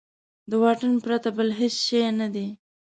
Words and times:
د 0.49 0.51
واټن 0.61 0.93
پرته 1.03 1.29
بل 1.37 1.49
هېڅ 1.59 1.75
شی 1.85 2.01
نه 2.19 2.27
دی. 2.33 2.47